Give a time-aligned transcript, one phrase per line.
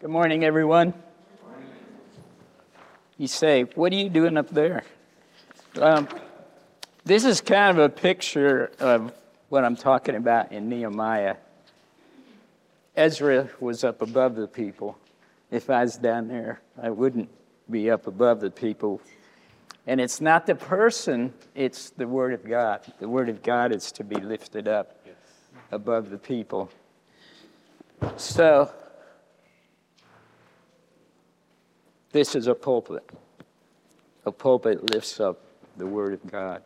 [0.00, 0.92] Good morning, everyone.
[3.16, 4.82] You say, What are you doing up there?
[5.80, 6.08] Um,
[7.04, 9.12] this is kind of a picture of
[9.50, 11.36] what I'm talking about in Nehemiah.
[12.96, 14.98] Ezra was up above the people.
[15.52, 17.28] If I was down there, I wouldn't
[17.70, 19.00] be up above the people.
[19.86, 22.80] And it's not the person, it's the Word of God.
[22.98, 25.06] The Word of God is to be lifted up
[25.70, 26.68] above the people.
[28.16, 28.72] So,
[32.14, 33.02] this is a pulpit.
[34.24, 35.40] A pulpit lifts up
[35.76, 36.62] the Word of God.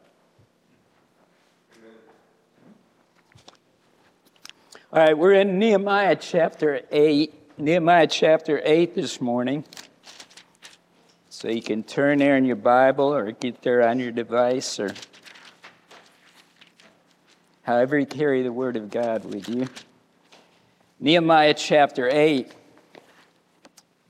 [4.93, 7.33] All right, we're in Nehemiah chapter 8.
[7.59, 9.65] Nehemiah chapter 8 this morning.
[11.31, 14.93] So you can turn there in your Bible or get there on your device or
[17.63, 19.67] however you carry the Word of God with you.
[21.01, 22.53] Nehemiah chapter 8.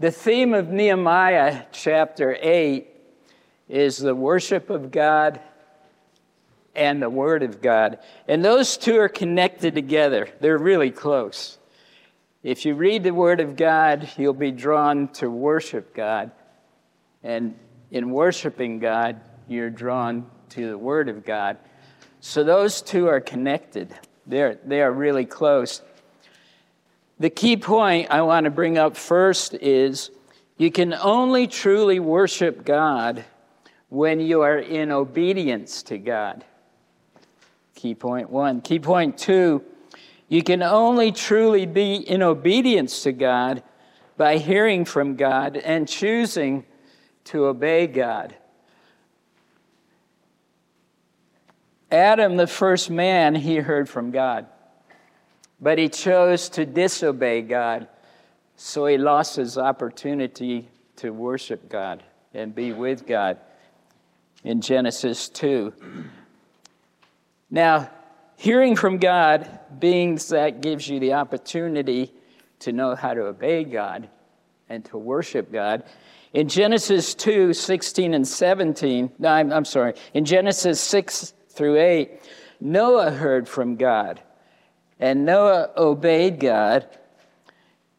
[0.01, 2.87] The theme of Nehemiah chapter 8
[3.69, 5.41] is the worship of God
[6.77, 7.99] and the Word of God.
[8.29, 11.59] And those two are connected together, they're really close.
[12.45, 16.31] If you read the Word of God, you'll be drawn to worship God.
[17.25, 17.57] And
[17.91, 21.57] in worshiping God, you're drawn to the Word of God.
[22.21, 23.93] So those two are connected,
[24.29, 25.83] they're, they are really close.
[27.21, 30.11] The key point I want to bring up first is
[30.57, 33.25] you can only truly worship God
[33.89, 36.45] when you are in obedience to God.
[37.75, 38.61] Key point one.
[38.61, 39.65] Key point two
[40.29, 43.63] you can only truly be in obedience to God
[44.19, 46.67] by hearing from God and choosing
[47.25, 48.37] to obey God.
[51.91, 54.47] Adam, the first man, he heard from God,
[55.61, 57.89] but he chose to disobey God,
[58.57, 62.03] so he lost his opportunity to worship God
[62.35, 63.39] and be with God
[64.45, 65.73] in Genesis 2.
[67.51, 67.91] Now,
[68.37, 69.49] hearing from God,
[69.79, 72.13] being that gives you the opportunity
[72.61, 74.09] to know how to obey God
[74.69, 75.85] and to worship God.
[76.33, 82.21] In Genesis 2 16 and 17, no, I'm, I'm sorry, in Genesis 6 through 8,
[82.61, 84.21] Noah heard from God,
[85.01, 86.89] and Noah obeyed God,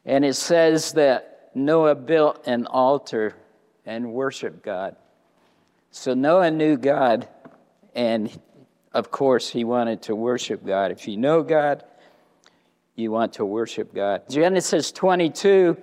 [0.06, 3.36] and it says that Noah built an altar
[3.86, 4.96] and worshiped God.
[5.92, 7.28] So Noah knew God,
[7.96, 8.30] and
[8.94, 10.92] of course, he wanted to worship God.
[10.92, 11.84] If you know God,
[12.96, 14.24] you want to worship God.
[14.30, 15.78] Genesis 22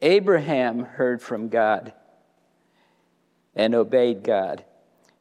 [0.00, 1.92] Abraham heard from God
[3.54, 4.64] and obeyed God.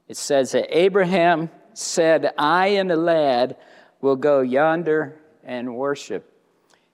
[0.07, 3.57] It says that Abraham said, I and the lad
[4.01, 6.33] will go yonder and worship.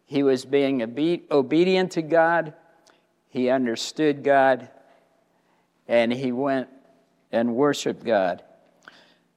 [0.06, 0.82] He was being
[1.32, 2.54] obedient to God,
[3.30, 4.70] he understood God,
[5.88, 6.70] and he went
[7.32, 8.44] and worshiped God.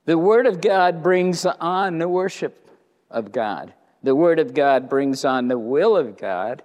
[0.04, 2.68] The Word of God brings on the worship
[3.10, 3.72] of God.
[4.02, 6.62] The Word of God brings on the will of God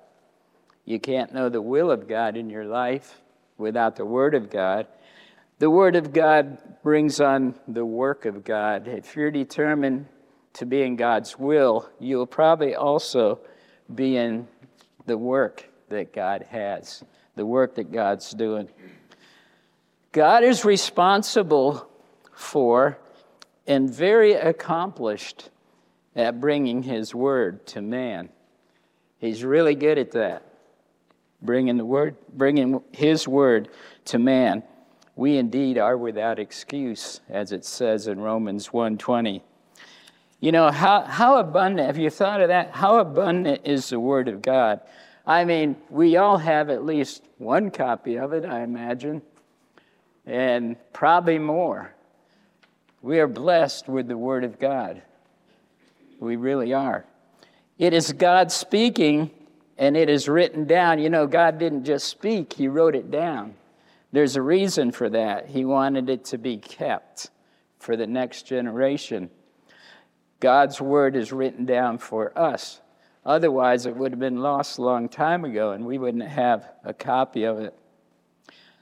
[0.85, 3.21] you can't know the will of God in your life
[3.57, 4.87] without the Word of God.
[5.59, 8.87] The Word of God brings on the work of God.
[8.87, 10.07] If you're determined
[10.53, 13.39] to be in God's will, you'll probably also
[13.93, 14.47] be in
[15.05, 17.03] the work that God has,
[17.35, 18.69] the work that God's doing.
[20.11, 21.89] God is responsible
[22.33, 22.97] for
[23.67, 25.49] and very accomplished
[26.15, 28.29] at bringing His Word to man.
[29.19, 30.51] He's really good at that
[31.41, 33.69] bringing the word, bringing His word
[34.05, 34.63] to man,
[35.15, 39.41] we indeed are without excuse, as it says in Romans 1:20.
[40.41, 41.85] You know how how abundant?
[41.85, 42.71] Have you thought of that?
[42.71, 44.81] How abundant is the word of God?
[45.25, 49.21] I mean, we all have at least one copy of it, I imagine,
[50.25, 51.93] and probably more.
[53.03, 55.03] We are blessed with the word of God.
[56.19, 57.05] We really are.
[57.77, 59.29] It is God speaking
[59.77, 60.99] and it is written down.
[60.99, 63.53] You know, God didn't just speak, He wrote it down.
[64.11, 65.47] There's a reason for that.
[65.47, 67.29] He wanted it to be kept
[67.77, 69.29] for the next generation.
[70.41, 72.81] God's word is written down for us.
[73.25, 76.93] Otherwise, it would have been lost a long time ago and we wouldn't have a
[76.93, 77.73] copy of it.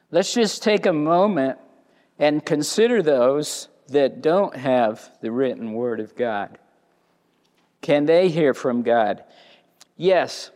[0.09, 1.59] Let's just take a moment
[2.17, 6.57] and consider those that don't have the written word of God.
[7.81, 9.23] Can they hear from God?
[9.97, 10.51] Yes,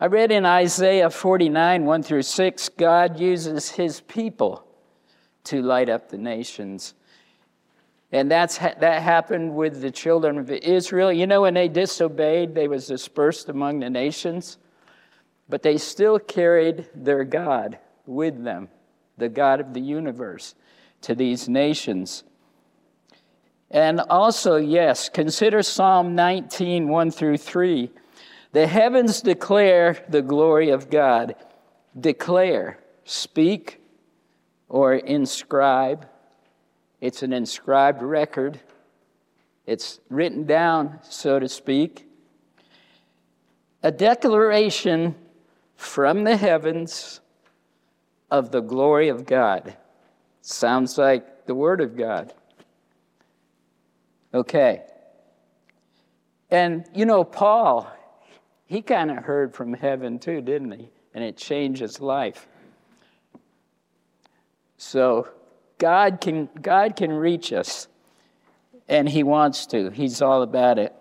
[0.00, 4.64] I read in Isaiah 49, 1 through 6, God uses his people
[5.44, 6.94] to light up the nations.
[8.12, 11.12] And that's, that happened with the children of Israel.
[11.12, 14.58] You know, when they disobeyed, they was dispersed among the nations.
[15.50, 18.68] but they still carried their God with them,
[19.18, 20.54] the God of the universe,
[21.02, 22.22] to these nations.
[23.70, 27.90] And also, yes, consider Psalm 19, 1 through 3.
[28.52, 31.34] The heavens declare the glory of God.
[31.98, 33.80] Declare, speak,
[34.68, 36.06] or inscribe.
[37.00, 38.60] It's an inscribed record,
[39.66, 42.06] it's written down, so to speak.
[43.82, 45.14] A declaration
[45.76, 47.20] from the heavens
[48.30, 49.76] of the glory of God.
[50.42, 52.34] Sounds like the Word of God.
[54.34, 54.82] Okay.
[56.50, 57.90] And you know, Paul,
[58.66, 60.90] he kind of heard from heaven too, didn't he?
[61.14, 62.46] And it changed his life.
[64.76, 65.28] So
[65.80, 67.88] God can, God can reach us,
[68.88, 69.90] and he wants to.
[69.90, 70.94] He's all about it.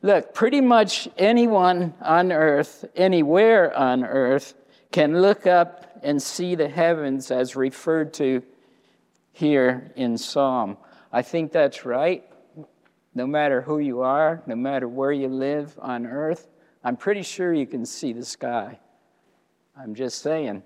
[0.00, 4.54] Look, pretty much anyone on earth, anywhere on earth,
[4.92, 8.42] can look up and see the heavens as referred to
[9.32, 10.78] here in Psalm.
[11.12, 12.24] I think that's right
[13.16, 16.48] no matter who you are, no matter where you live on earth,
[16.84, 18.78] I'm pretty sure you can see the sky.
[19.76, 20.62] I'm just saying.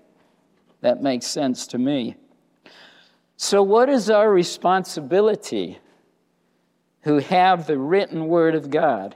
[0.81, 2.17] That makes sense to me.
[3.43, 5.79] So, what is our responsibility
[7.01, 9.15] who have the written word of God?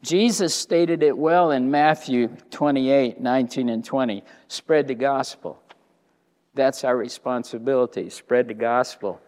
[0.00, 4.24] Jesus stated it well in Matthew 28 19 and 20.
[4.48, 5.62] Spread the gospel.
[6.54, 8.08] That's our responsibility.
[8.08, 9.20] Spread the gospel.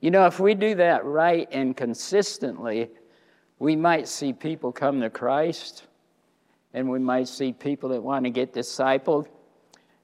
[0.00, 2.90] You know, if we do that right and consistently,
[3.60, 5.86] we might see people come to Christ,
[6.72, 9.28] and we might see people that want to get discipled,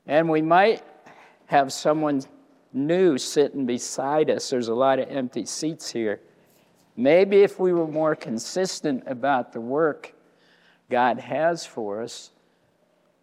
[0.07, 0.85] and we might
[1.47, 2.23] have someone
[2.73, 4.51] new sitting beside us.
[4.51, 6.21] There's a lot of empty seats here.
[6.97, 10.15] Maybe if we were more consistent about the work
[10.91, 12.31] God has for us,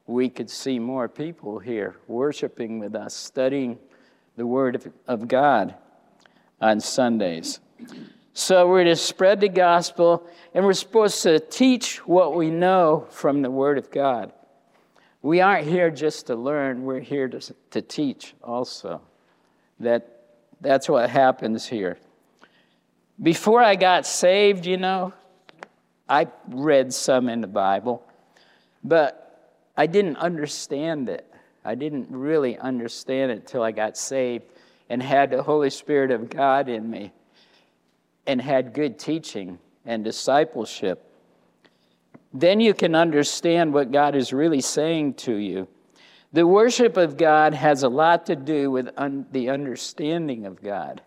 [0.06, 3.78] we could see more people here worshiping with us, studying
[4.38, 5.76] the Word of God
[6.62, 7.60] on Sundays.
[8.34, 13.42] So we're to spread the gospel, and we're supposed to teach what we know from
[13.42, 14.32] the Word of God.
[15.22, 19.02] We aren't here just to learn, we're here to, to teach also.
[19.80, 20.22] That,
[20.62, 21.98] that's what happens here.
[23.22, 25.14] Before I got saved, you know,
[26.08, 28.04] I read some in the Bible,
[28.84, 31.26] but I didn't understand it.
[31.66, 34.46] I didn't really understand it till I got saved
[34.90, 37.12] and had the Holy Spirit of God in me
[38.26, 41.04] and had good teaching and discipleship,
[42.34, 45.68] then you can understand what God is really saying to you.
[46.34, 51.02] The worship of God has a lot to do with un- the understanding of God.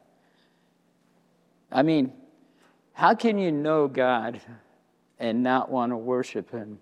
[1.70, 2.12] I mean,
[2.92, 4.40] how can you know God
[5.18, 6.78] and not want to worship Him?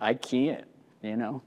[0.00, 0.64] I can't,
[1.02, 1.42] you know.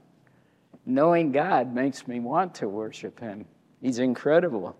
[0.84, 3.46] Knowing God makes me want to worship Him.
[3.80, 4.76] He's incredible.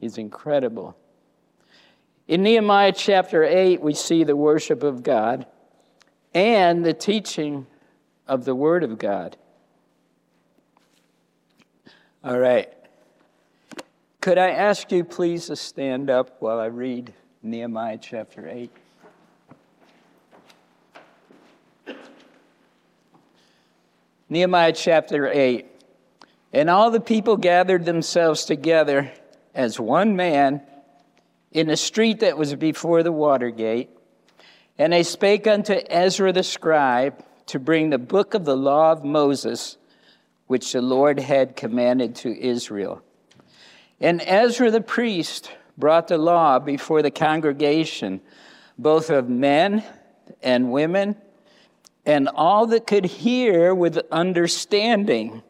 [0.00, 0.96] He's incredible.
[2.26, 5.46] In Nehemiah chapter 8, we see the worship of God
[6.34, 7.66] and the teaching
[8.26, 9.36] of the Word of God.
[12.24, 12.68] All right.
[14.20, 18.70] Could I ask you please to stand up while I read Nehemiah chapter 8?
[24.28, 25.64] Nehemiah chapter 8.
[26.52, 29.12] And all the people gathered themselves together
[29.54, 30.62] as one man
[31.52, 33.90] in a street that was before the water gate.
[34.76, 39.04] And they spake unto Ezra the scribe to bring the book of the law of
[39.04, 39.77] Moses,
[40.48, 43.02] which the Lord had commanded to Israel.
[44.00, 48.20] And Ezra the priest brought the law before the congregation,
[48.76, 49.84] both of men
[50.42, 51.16] and women,
[52.04, 55.42] and all that could hear with understanding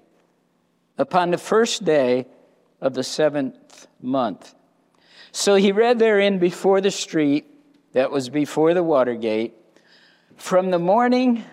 [0.98, 2.26] upon the first day
[2.80, 4.54] of the seventh month.
[5.30, 7.46] So he read therein before the street
[7.92, 9.54] that was before the water gate
[10.36, 11.44] from the morning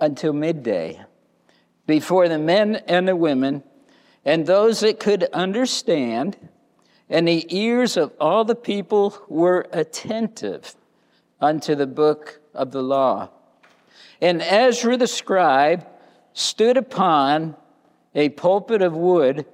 [0.00, 1.00] until midday,
[1.88, 3.64] before the men and the women,
[4.22, 6.36] and those that could understand,
[7.08, 10.76] and the ears of all the people were attentive
[11.40, 13.30] unto the book of the law.
[14.20, 15.86] And Ezra the scribe
[16.34, 17.56] stood upon
[18.14, 19.46] a pulpit of wood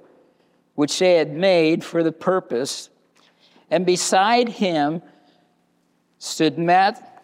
[0.73, 2.89] which they had made for the purpose,
[3.71, 5.01] and beside him
[6.19, 7.23] stood Matt,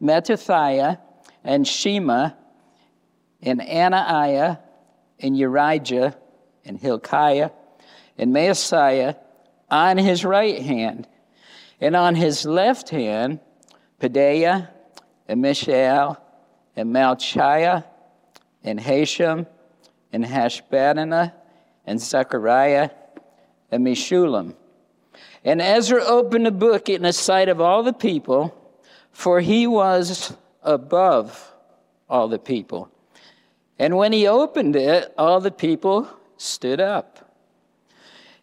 [0.00, 1.00] Mattithiah
[1.44, 2.30] and Shema
[3.42, 4.60] and Anaiah
[5.20, 6.14] and Urijah
[6.64, 7.50] and Hilkiah
[8.18, 9.16] and Maaseiah
[9.70, 11.08] on his right hand,
[11.80, 13.40] and on his left hand,
[14.00, 14.68] Pedaiah
[15.28, 16.22] and Mishael
[16.76, 17.84] and Malchiah
[18.62, 19.46] and Hashum,
[20.12, 21.32] and Hashbadana,
[21.86, 22.90] and Zechariah,
[23.70, 24.54] and Meshullam.
[25.44, 28.54] And Ezra opened the book in the sight of all the people,
[29.12, 31.52] for he was above
[32.08, 32.90] all the people.
[33.78, 37.34] And when he opened it, all the people stood up.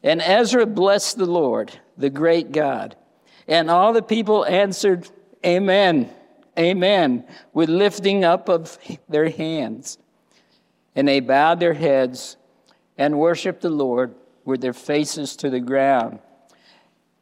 [0.03, 2.95] And Ezra blessed the Lord, the great God.
[3.47, 5.09] And all the people answered,
[5.45, 6.09] Amen,
[6.57, 8.77] Amen, with lifting up of
[9.09, 9.97] their hands.
[10.95, 12.37] And they bowed their heads
[12.97, 14.13] and worshiped the Lord
[14.45, 16.19] with their faces to the ground.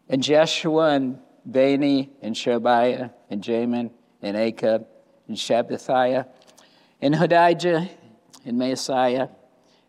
[0.10, 3.92] And Jeshua and Bani and Shobiah and Jamin
[4.22, 4.86] and Akkub
[5.28, 6.28] and Shabbathiah
[7.02, 7.90] and Hodijah
[8.46, 9.30] and Maaseiah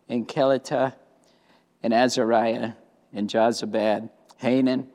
[0.09, 0.93] and Kelita
[1.81, 2.73] and Azariah
[3.13, 4.87] and Jozabad, Hanan,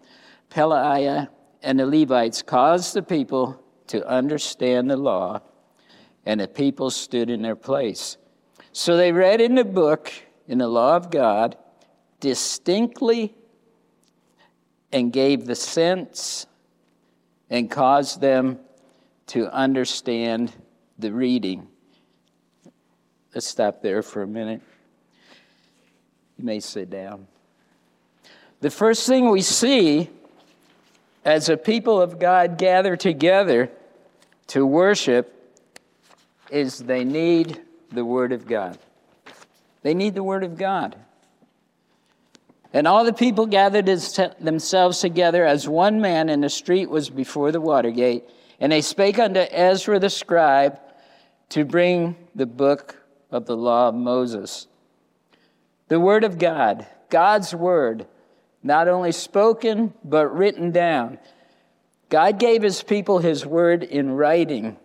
[0.51, 1.29] Pelaiah,
[1.63, 5.41] and the Levites caused the people to understand the law,
[6.25, 8.17] and the people stood in their place.
[8.73, 10.13] So they read in the book,
[10.47, 11.57] in the law of God,
[12.21, 13.35] distinctly
[14.93, 16.47] and gave the sense
[17.51, 18.59] and caused them
[19.27, 20.53] to understand
[20.99, 21.69] the reading.
[23.35, 24.63] Let's stop there for a minute.
[26.39, 27.27] You may sit down.
[28.61, 30.11] The first thing we see
[31.25, 33.71] as a people of God gather together
[34.49, 35.35] to worship
[36.51, 37.61] is they need
[37.93, 38.79] the Word of God.
[39.83, 40.97] They need the Word of God.
[42.73, 47.53] And all the people gathered themselves together as one man, and the street was before
[47.53, 48.25] the water gate.
[48.61, 50.81] And they spake unto Ezra the scribe
[51.51, 52.98] to bring the book
[53.31, 54.67] of the law of Moses.
[55.89, 58.07] The Word of God, God's Word,
[58.63, 61.19] not only spoken, but written down.
[62.09, 64.77] God gave His people His Word in writing.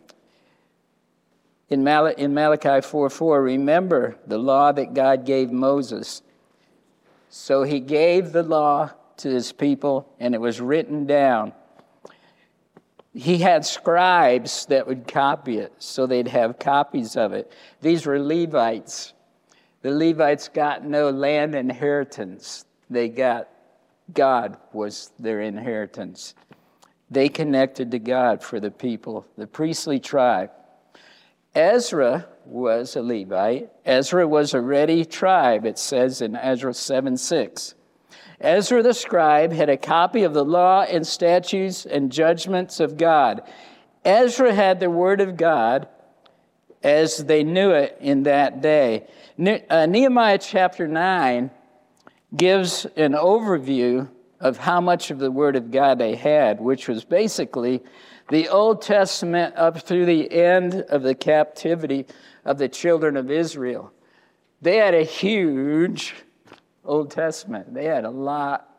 [1.69, 6.21] In, Mal- in Malachi 4 4, remember the law that God gave Moses.
[7.29, 11.53] So He gave the law to His people, and it was written down.
[13.13, 17.51] He had scribes that would copy it, so they'd have copies of it.
[17.81, 19.13] These were Levites.
[19.83, 23.49] The Levites got no land inheritance, they got
[24.13, 26.35] God was their inheritance.
[27.09, 30.51] They connected to God for the people, the priestly tribe.
[31.53, 33.69] Ezra was a Levite.
[33.85, 37.75] Ezra was a ready tribe, it says in Ezra 7 6.
[38.39, 43.41] Ezra the scribe had a copy of the law and statutes and judgments of God.
[44.03, 45.87] Ezra had the word of God
[46.83, 49.07] as they knew it in that day.
[49.69, 51.49] Uh, Nehemiah chapter 9
[52.35, 54.09] gives an overview
[54.39, 57.81] of how much of the Word of God they had, which was basically
[58.29, 62.05] the Old Testament up through the end of the captivity
[62.43, 63.91] of the children of Israel.
[64.61, 66.15] They had a huge
[66.85, 67.73] Old Testament.
[67.73, 68.69] They had a lot,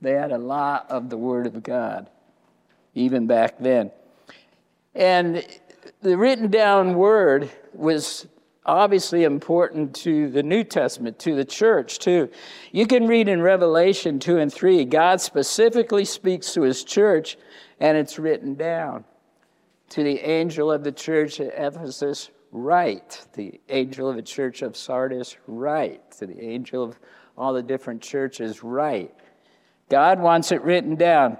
[0.00, 2.08] they had a lot of the Word of God,
[2.94, 3.90] even back then.
[4.94, 5.44] And
[6.02, 8.26] the written down Word was
[8.66, 12.30] obviously important to the New Testament, to the church, too.
[12.72, 17.36] You can read in Revelation 2 and 3, God specifically speaks to his church,
[17.78, 19.04] and it's written down.
[19.90, 23.26] To the angel of the church at Ephesus, write.
[23.32, 26.12] The angel of the church of Sardis, write.
[26.18, 26.98] To the angel of
[27.36, 29.14] all the different churches, write.
[29.88, 31.38] God wants it written down.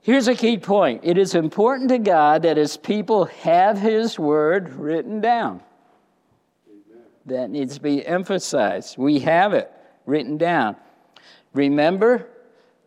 [0.00, 4.74] Here's a key point it is important to God that his people have his word
[4.74, 5.62] written down
[7.26, 8.98] that needs to be emphasized.
[8.98, 9.70] We have it
[10.06, 10.76] written down.
[11.54, 12.28] Remember,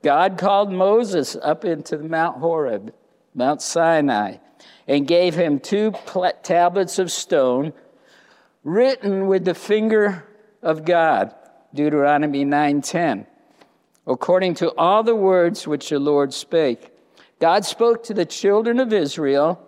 [0.04, 2.94] God called Moses up into Mount Horeb,
[3.34, 4.38] Mount Sinai,
[4.88, 5.94] and gave him two
[6.44, 7.74] tablets of stone
[8.64, 10.26] written with the finger
[10.62, 11.34] of God,
[11.76, 13.28] Deuteronomy 9:10.
[14.08, 16.92] According to all the words which the Lord spake,
[17.40, 19.62] God spoke to the children of Israel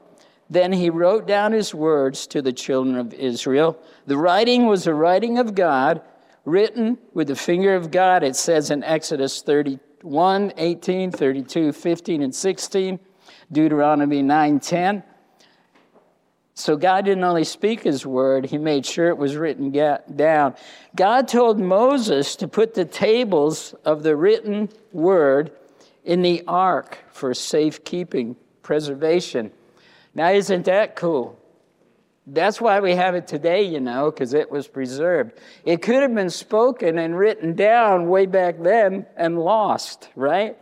[0.49, 3.77] then he wrote down his words to the children of Israel.
[4.05, 6.01] The writing was the writing of God,
[6.45, 12.33] written with the finger of God, it says in Exodus 31, 18, 32, 15, and
[12.33, 12.99] 16,
[13.51, 15.03] Deuteronomy 9, 10.
[16.57, 19.69] So God didn't only speak his word, he made sure it was written
[20.15, 20.55] down.
[20.95, 25.51] God told Moses to put the tables of the written word
[26.03, 29.51] in the ark for safekeeping, preservation.
[30.15, 31.39] Now, isn't that cool?
[32.25, 35.39] That's why we have it today, you know, because it was preserved.
[35.63, 40.57] It could have been spoken and written down way back then and lost, right?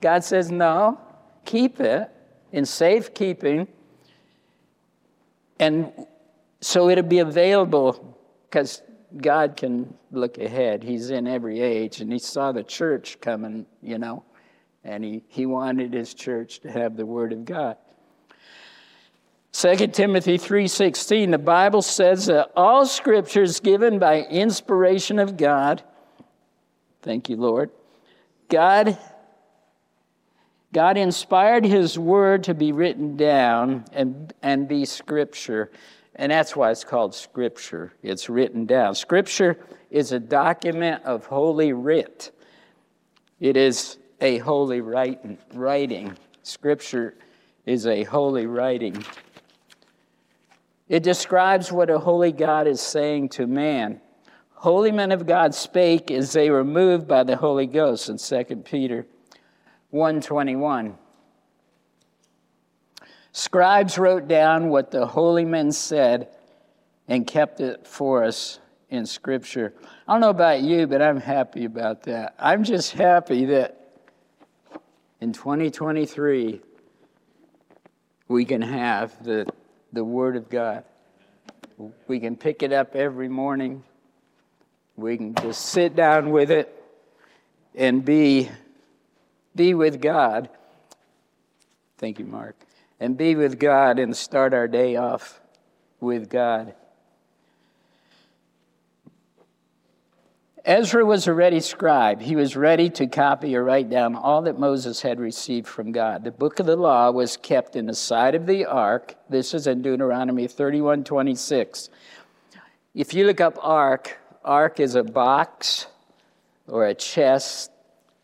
[0.00, 0.98] God says, no,
[1.44, 2.10] keep it
[2.50, 3.68] in safekeeping.
[5.58, 5.92] And
[6.60, 8.82] so it'll be available because
[9.16, 10.82] God can look ahead.
[10.82, 14.24] He's in every age, and He saw the church coming, you know,
[14.84, 17.76] and He, he wanted His church to have the Word of God.
[19.52, 25.82] 2 Timothy 3:16 the Bible says that all scripture is given by inspiration of God.
[27.02, 27.70] Thank you, Lord.
[28.48, 28.98] God
[30.72, 35.70] God inspired his word to be written down and, and be scripture.
[36.14, 37.92] And that's why it's called scripture.
[38.02, 38.94] It's written down.
[38.94, 39.58] Scripture
[39.90, 42.32] is a document of holy writ.
[43.40, 46.16] It is a holy writing.
[46.42, 47.14] Scripture
[47.64, 49.02] is a holy writing.
[50.88, 54.00] It describes what a holy God is saying to man.
[54.52, 58.56] Holy men of God spake as they were moved by the Holy Ghost in 2
[58.56, 59.06] Peter
[59.90, 60.96] 121.
[63.32, 66.28] Scribes wrote down what the holy men said
[67.06, 68.58] and kept it for us
[68.90, 69.72] in Scripture.
[70.06, 72.34] I don't know about you, but I'm happy about that.
[72.38, 73.74] I'm just happy that
[75.20, 76.60] in 2023
[78.28, 79.46] we can have the
[79.92, 80.84] the Word of God.
[82.06, 83.84] We can pick it up every morning.
[84.96, 86.74] We can just sit down with it
[87.74, 88.50] and be,
[89.58, 90.48] be with God.
[91.98, 92.56] Thank you, Mark.
[93.00, 95.40] And be with God and start our day off
[96.00, 96.74] with God.
[100.64, 102.20] Ezra was a ready scribe.
[102.20, 106.22] He was ready to copy or write down all that Moses had received from God.
[106.22, 109.14] The book of the law was kept in the side of the ark.
[109.28, 111.90] This is in Deuteronomy 31 26.
[112.94, 115.86] If you look up ark, ark is a box
[116.68, 117.72] or a chest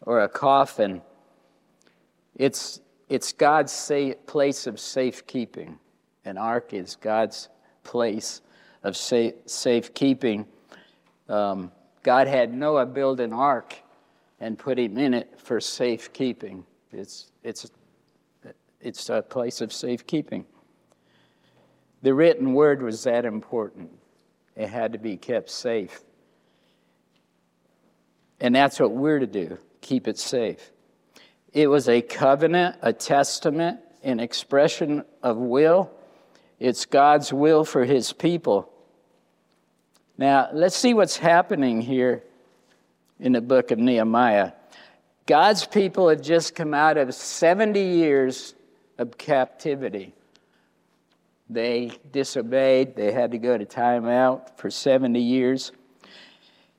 [0.02, 1.02] or a coffin.
[2.36, 3.90] It's, it's God's
[4.26, 5.78] place of safekeeping.
[6.24, 7.48] An ark is God's
[7.82, 8.40] place
[8.82, 10.46] of safe, safekeeping.
[11.28, 11.70] Um,
[12.02, 13.74] God had Noah build an ark
[14.40, 16.64] and put him in it for safekeeping.
[16.92, 17.70] It's, it's,
[18.80, 20.44] it's a place of safekeeping.
[22.02, 23.90] The written word was that important,
[24.56, 26.02] it had to be kept safe.
[28.40, 30.70] And that's what we're to do keep it safe.
[31.54, 35.90] It was a covenant, a testament, an expression of will.
[36.58, 38.68] It's God's will for his people.
[40.18, 42.24] Now, let's see what's happening here
[43.20, 44.52] in the book of Nehemiah.
[45.26, 48.54] God's people have just come out of 70 years
[48.98, 50.12] of captivity.
[51.48, 55.70] They disobeyed, they had to go to timeout for 70 years.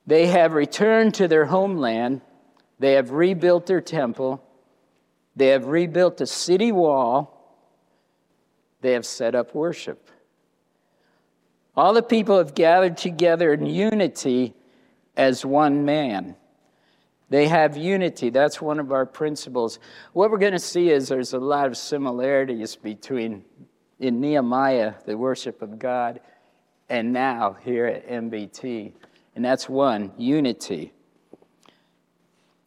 [0.06, 2.20] They have returned to their homeland,
[2.78, 4.42] they have rebuilt their temple,
[5.36, 7.32] they have rebuilt the city wall,
[8.80, 10.10] they have set up worship.
[11.76, 14.54] All the people have gathered together in unity
[15.16, 16.34] as one man.
[17.28, 18.30] They have unity.
[18.30, 19.78] That's one of our principles.
[20.12, 23.44] What we're going to see is there's a lot of similarities between
[23.98, 26.20] in Nehemiah, the worship of God,
[26.88, 28.92] and now here at MBT.
[29.34, 30.92] And that's one unity.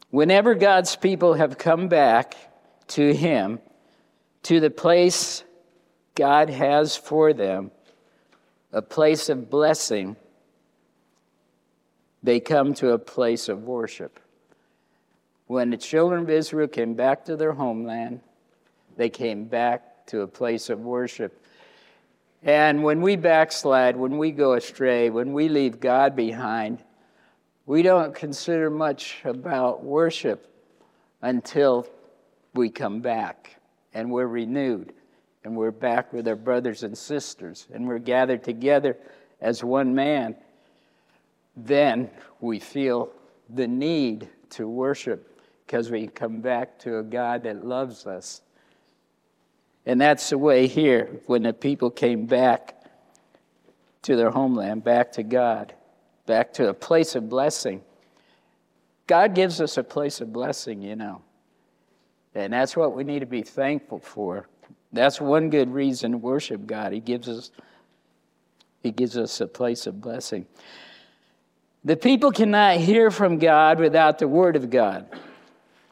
[0.10, 2.36] Whenever God's people have come back
[2.90, 3.60] to Him,
[4.44, 5.44] to the place
[6.16, 7.72] God has for them,
[8.72, 10.16] a place of blessing,
[12.22, 14.20] they come to a place of worship.
[15.48, 18.22] When the children of Israel came back to their homeland,
[18.98, 21.42] they came back to a place of worship.
[22.44, 26.84] And when we backslide, when we go astray, when we leave God behind,
[27.66, 30.52] we don't consider much about worship
[31.22, 31.88] until
[32.54, 33.60] we come back
[33.94, 34.94] and we're renewed
[35.44, 38.98] and we're back with our brothers and sisters and we're gathered together
[39.42, 40.36] as one man,
[41.56, 42.10] then
[42.42, 43.12] we feel
[43.50, 48.42] the need to worship because we come back to a God that loves us.
[49.86, 52.76] And that's the way here when the people came back
[54.04, 55.74] to their homeland, back to God,
[56.26, 57.82] back to a place of blessing.
[59.08, 61.22] God gives us a place of blessing, you know.
[62.40, 64.48] And that's what we need to be thankful for.
[64.92, 66.94] That's one good reason to worship God.
[66.94, 67.52] He gives us
[68.82, 70.46] he gives us a place of blessing.
[71.84, 75.08] The people cannot hear from God without the word of God,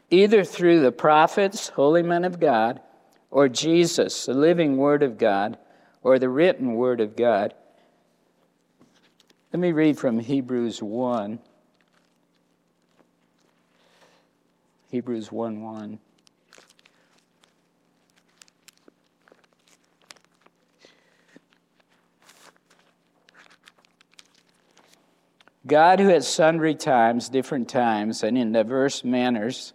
[0.10, 2.82] either through the prophets, holy men of God,
[3.30, 5.58] or Jesus, the living word of God,
[6.02, 7.54] or the written word of God.
[9.52, 11.40] Let me read from Hebrews 1.
[14.92, 16.00] Hebrews 1 1.
[25.68, 29.74] God, who at sundry times, different times, and in diverse manners,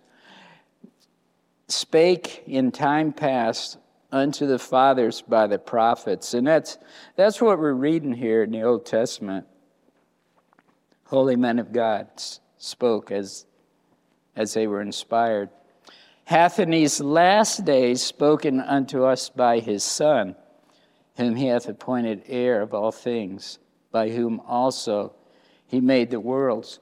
[1.69, 3.79] spake in time past
[4.11, 6.35] unto the fathers by the prophets.
[6.35, 6.79] And that's,
[7.17, 9.47] that's what we're reading here in the Old Testament.
[11.05, 12.09] Holy men of God
[12.57, 13.47] spoke as,
[14.37, 15.51] as they were inspired.
[16.25, 20.37] Hath in these last days spoken unto us by his Son,
[21.17, 23.59] whom he hath appointed heir of all things,
[23.91, 25.15] by whom also
[25.73, 26.79] he made the worlds.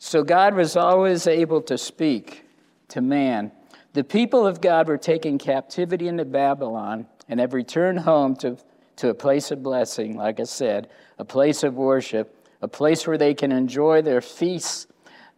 [0.00, 2.44] So God was always able to speak
[2.88, 3.52] to man
[3.92, 8.56] the people of God were taken captivity into Babylon and have returned home to,
[8.96, 13.18] to a place of blessing, like I said, a place of worship, a place where
[13.18, 14.86] they can enjoy their feasts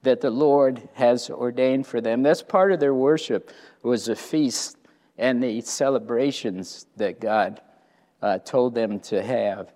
[0.02, 2.22] that the Lord has ordained for them.
[2.22, 3.50] That's part of their worship
[3.82, 4.76] was the feast
[5.18, 7.60] and the celebrations that God
[8.22, 9.72] uh, told them to have.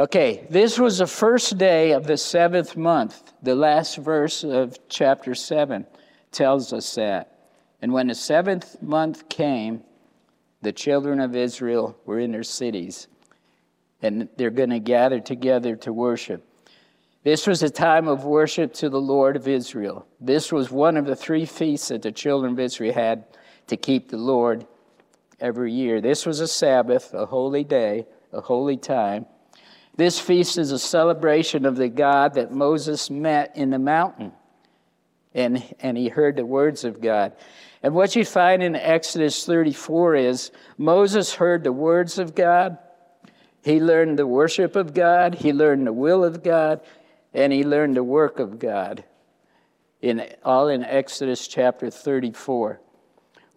[0.00, 5.34] Okay, this was the first day of the seventh month, the last verse of chapter
[5.34, 5.84] 7
[6.30, 7.50] tells us that.
[7.82, 9.82] And when the seventh month came,
[10.62, 13.08] the children of Israel were in their cities,
[14.00, 16.46] and they're going to gather together to worship.
[17.24, 20.06] This was a time of worship to the Lord of Israel.
[20.20, 23.24] This was one of the three feasts that the children of Israel had
[23.66, 24.64] to keep the Lord
[25.40, 26.00] every year.
[26.00, 29.26] This was a Sabbath, a holy day, a holy time.
[29.98, 34.30] This feast is a celebration of the God that Moses met in the mountain
[35.34, 37.32] and, and he heard the words of God.
[37.82, 42.78] And what you find in Exodus 34 is Moses heard the words of God,
[43.64, 46.80] he learned the worship of God, he learned the will of God,
[47.34, 49.02] and he learned the work of God.
[50.00, 52.80] In, all in Exodus chapter 34.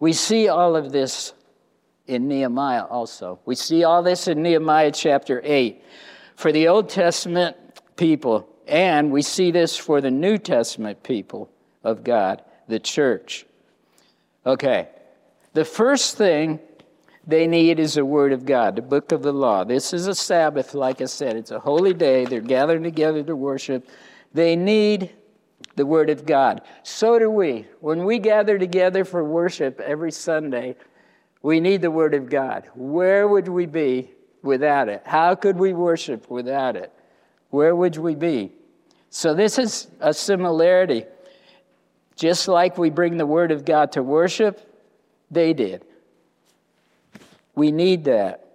[0.00, 1.34] We see all of this
[2.08, 3.38] in Nehemiah also.
[3.44, 5.80] We see all this in Nehemiah chapter 8.
[6.36, 7.56] For the Old Testament
[7.96, 11.50] people, and we see this for the New Testament people
[11.84, 13.46] of God, the church.
[14.46, 14.88] Okay,
[15.52, 16.58] the first thing
[17.26, 19.62] they need is the Word of God, the book of the law.
[19.64, 22.24] This is a Sabbath, like I said, it's a holy day.
[22.24, 23.88] They're gathering together to worship.
[24.32, 25.10] They need
[25.76, 26.62] the Word of God.
[26.82, 27.66] So do we.
[27.80, 30.76] When we gather together for worship every Sunday,
[31.42, 32.68] we need the Word of God.
[32.74, 34.10] Where would we be
[34.42, 35.02] without it?
[35.04, 36.92] How could we worship without it?
[37.50, 38.52] Where would we be?
[39.10, 41.04] So, this is a similarity.
[42.16, 44.60] Just like we bring the Word of God to worship,
[45.30, 45.84] they did.
[47.54, 48.46] We need that.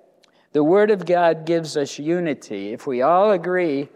[0.53, 2.73] The Word of God gives us unity.
[2.73, 3.89] If we all agree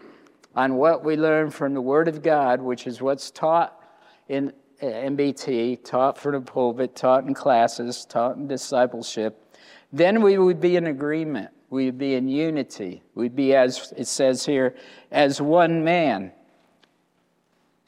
[0.56, 3.82] on what we learn from the Word of God, which is what's taught
[4.27, 9.56] in uh, MBT, taught from the pulpit, taught in classes, taught in discipleship,
[9.93, 11.49] then we would be in agreement.
[11.71, 13.01] We'd be in unity.
[13.15, 14.75] We'd be, as it says here,
[15.10, 16.34] as one man.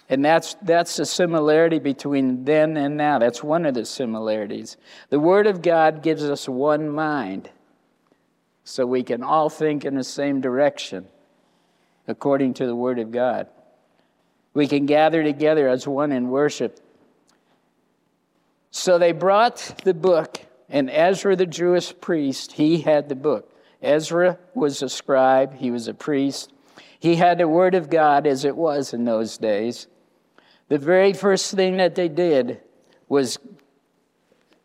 [0.07, 3.19] And that's, that's the similarity between then and now.
[3.19, 4.77] That's one of the similarities.
[5.09, 7.49] The Word of God gives us one mind,
[8.63, 11.05] so we can all think in the same direction
[12.07, 13.47] according to the Word of God.
[14.53, 16.79] We can gather together as one in worship.
[18.71, 23.49] So they brought the book, and Ezra, the Jewish priest, he had the book.
[23.83, 26.51] Ezra was a scribe, he was a priest.
[26.97, 29.87] He had the Word of God as it was in those days.
[30.69, 32.61] The very first thing that they did
[33.09, 33.37] was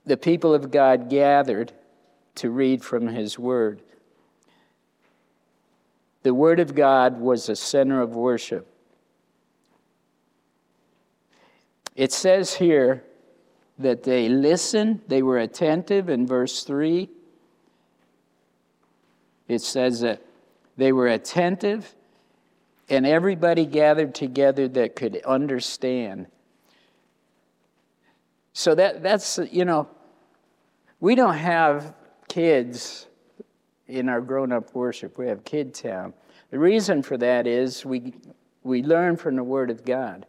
[0.07, 1.73] the people of God gathered
[2.37, 3.83] to read from His Word.
[6.23, 8.67] The Word of God was the center of worship.
[11.97, 13.03] It says here
[13.81, 17.09] that they listened, they were attentive in verse 3.
[19.49, 20.23] It says that
[20.77, 21.95] they were attentive
[22.89, 26.27] and everybody gathered together that could understand.
[28.53, 29.89] So that, that's, you know,
[31.01, 31.95] we don't have
[32.29, 33.07] kids
[33.87, 36.13] in our grown up worship, we have Kid Town.
[36.51, 38.15] The reason for that is we,
[38.63, 40.27] we learn from the Word of God.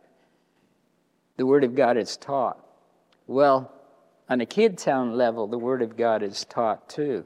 [1.38, 2.66] The Word of God is taught.
[3.28, 3.72] Well,
[4.30, 7.26] on a Kid Town level, the Word of God is taught too.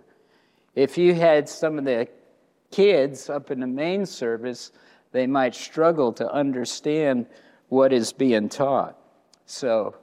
[0.75, 2.07] If you had some of the
[2.71, 4.71] kids up in the main service,
[5.11, 7.27] they might struggle to understand
[7.69, 8.97] what is being taught.
[9.45, 9.95] So,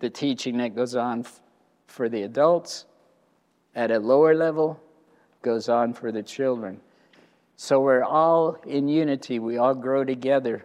[0.00, 1.24] the teaching that goes on
[1.86, 2.84] for the adults
[3.74, 4.80] at a lower level
[5.40, 6.80] goes on for the children.
[7.56, 10.64] So, we're all in unity, we all grow together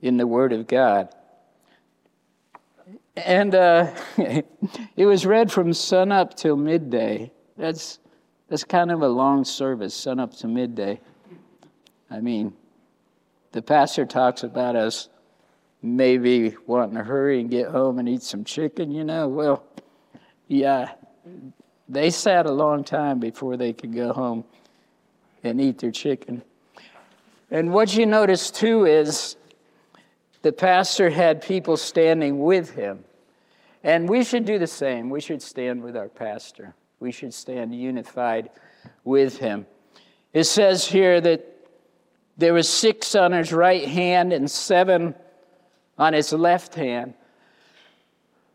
[0.00, 1.08] in the Word of God.
[3.16, 7.32] And uh, it was read from sun up till midday.
[7.56, 7.98] That's,
[8.48, 11.00] that's kind of a long service, sun up to midday.
[12.10, 12.52] I mean,
[13.52, 15.08] the pastor talks about us
[15.82, 19.28] maybe wanting to hurry and get home and eat some chicken, you know.
[19.28, 19.64] Well,
[20.48, 20.92] yeah,
[21.88, 24.44] they sat a long time before they could go home
[25.42, 26.42] and eat their chicken.
[27.50, 29.36] And what you notice too is
[30.42, 33.04] the pastor had people standing with him.
[33.82, 35.10] And we should do the same.
[35.10, 36.74] We should stand with our pastor.
[37.04, 38.48] We should stand unified
[39.04, 39.66] with him.
[40.32, 41.44] It says here that
[42.38, 45.14] there was six on his right hand and seven
[45.98, 47.12] on his left hand.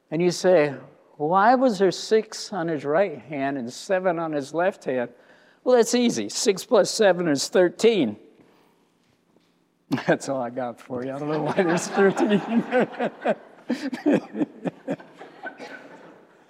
[0.09, 0.73] And you say,
[1.17, 5.11] why was there six on his right hand and seven on his left hand?
[5.63, 6.27] Well, that's easy.
[6.27, 8.17] Six plus seven is 13.
[10.07, 11.13] That's all I got for you.
[11.13, 12.41] I don't know why there's 13.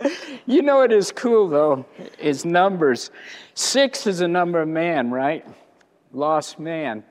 [0.45, 1.85] you know what is cool, though,
[2.19, 3.11] is numbers.
[3.53, 5.45] Six is a number of man, right?
[6.11, 7.03] Lost man.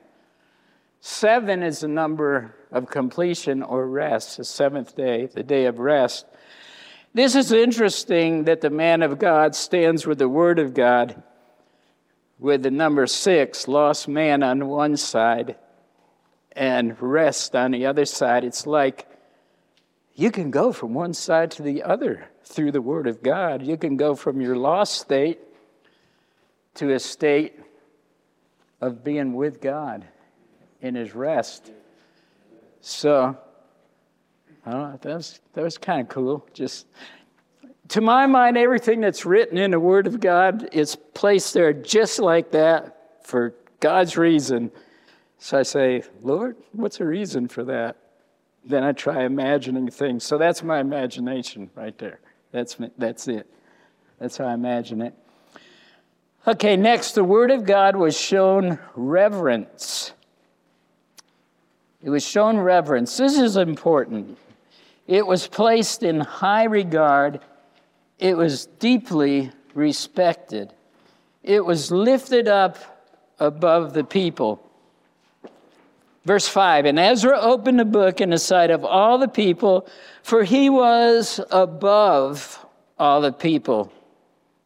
[1.01, 6.25] Seven is the number of completion or rest, the seventh day, the day of rest.
[7.13, 11.23] This is interesting that the man of God stands with the word of God
[12.37, 15.57] with the number six, lost man on one side
[16.53, 18.43] and rest on the other side.
[18.43, 19.07] It's like
[20.13, 23.61] you can go from one side to the other through the word of God.
[23.61, 25.39] You can go from your lost state
[26.75, 27.59] to a state
[28.81, 30.05] of being with God
[30.81, 31.71] in his rest.
[32.81, 33.37] So,
[34.65, 36.47] I don't know, that was, that was kind of cool.
[36.53, 36.87] Just
[37.89, 42.17] to my mind, everything that's written in the Word of God is placed there just
[42.17, 44.71] like that for God's reason.
[45.37, 47.97] So I say, Lord, what's the reason for that?
[48.65, 50.23] Then I try imagining things.
[50.23, 52.19] So that's my imagination right there.
[52.51, 53.47] That's, that's it.
[54.19, 55.13] That's how I imagine it.
[56.47, 60.13] Okay, next, the Word of God was shown reverence.
[62.01, 63.17] It was shown reverence.
[63.17, 64.37] This is important.
[65.05, 67.41] It was placed in high regard.
[68.19, 70.73] It was deeply respected.
[71.43, 72.77] It was lifted up
[73.39, 74.68] above the people.
[76.29, 79.87] Verse 5 And Ezra opened the book in the sight of all the people,
[80.21, 82.63] for he was above
[82.99, 83.91] all the people,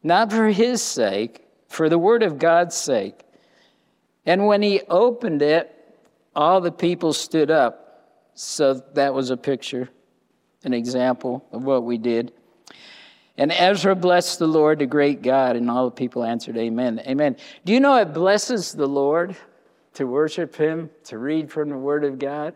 [0.02, 3.18] not for his sake, for the word of God's sake.
[4.26, 5.74] And when he opened it,
[6.36, 8.10] all the people stood up.
[8.34, 9.88] So that was a picture,
[10.64, 12.30] an example of what we did.
[13.38, 17.00] And Ezra blessed the Lord, the great God, and all the people answered, Amen.
[17.06, 17.36] Amen.
[17.64, 19.34] Do you know it blesses the Lord
[19.94, 22.54] to worship Him, to read from the Word of God?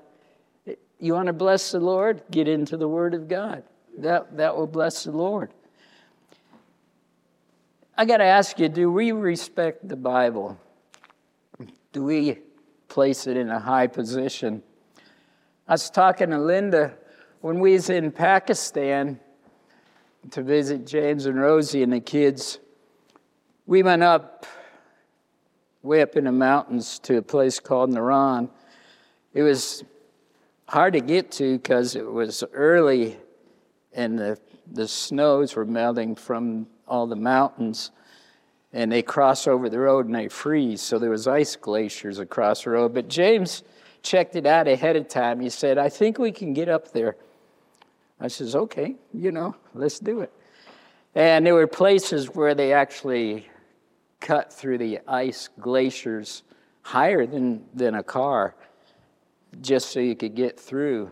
[0.98, 2.22] You want to bless the Lord?
[2.31, 3.62] Get into the Word of God.
[3.98, 5.51] That, that will bless the Lord.
[7.96, 10.59] I got to ask you do we respect the Bible?
[11.92, 12.38] Do we
[12.88, 14.62] place it in a high position.
[15.68, 16.94] I was talking to Linda
[17.40, 19.20] when we was in Pakistan
[20.31, 22.59] to visit James and Rosie and the kids.
[23.66, 24.46] We went up
[25.88, 28.51] way up in the mountains to a place called Naran.
[29.33, 29.83] It was
[30.68, 33.16] hard to get to because it was early
[33.94, 34.38] and the,
[34.70, 37.90] the snows were melting from all the mountains
[38.74, 40.83] and they cross over the road and they freeze.
[40.83, 42.92] So there was ice glaciers across the road.
[42.92, 43.62] But James
[44.03, 45.40] checked it out ahead of time.
[45.40, 47.16] He said, I think we can get up there.
[48.20, 50.33] I says, okay, you know, let's do it.
[51.14, 53.48] And there were places where they actually
[54.20, 56.42] cut through the ice glaciers
[56.83, 58.54] higher than, than a car
[59.61, 61.11] just so you could get through.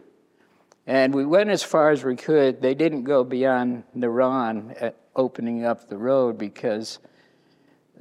[0.87, 2.63] And we went as far as we could.
[2.63, 7.01] They didn't go beyond Naran at opening up the road because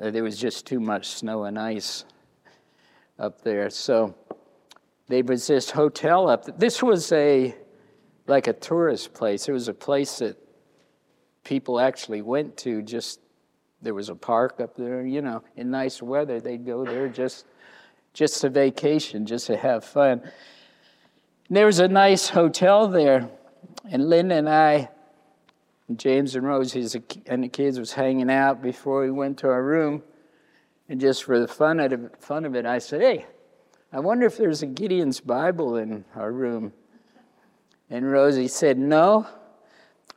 [0.01, 2.05] uh, there was just too much snow and ice
[3.17, 3.69] up there.
[3.69, 4.15] So
[5.07, 6.59] there was this hotel up.
[6.59, 7.55] This was a
[8.27, 9.47] like a tourist place.
[9.47, 10.37] It was a place that
[11.43, 12.81] people actually went to.
[12.81, 13.19] Just
[13.81, 15.05] there was a park up there.
[15.05, 17.45] You know, in nice weather, they'd go there just
[18.13, 20.21] just to vacation, just to have fun.
[21.47, 23.29] And there was a nice hotel there,
[23.89, 24.89] and Lynn and I
[25.88, 26.88] and James and Rosie
[27.27, 30.01] and the kids was hanging out before we went to our room.
[30.89, 33.25] And just for the fun of fun of it, I said, Hey,
[33.91, 36.73] I wonder if there's a Gideon's Bible in our room.
[37.89, 39.27] And Rosie said, No,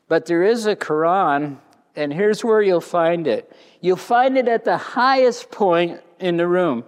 [0.08, 1.58] but there is a Quran,
[1.98, 3.52] and here's where you'll find it.
[3.80, 6.84] You'll find it at the highest point in the room,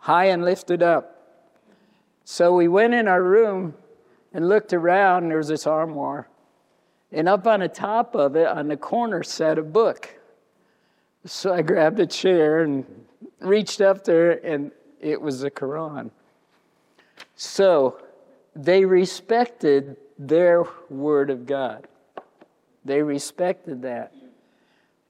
[0.00, 1.14] high and lifted up.
[2.24, 3.74] So we went in our room
[4.34, 6.28] and looked around, and there was this armoire.
[7.12, 10.12] And up on the top of it, on the corner, sat a book.
[11.24, 12.84] So I grabbed a chair and
[13.38, 16.10] reached up there, and it was the Quran.
[17.36, 18.02] So
[18.56, 21.86] they respected their word of God.
[22.88, 24.14] They respected that.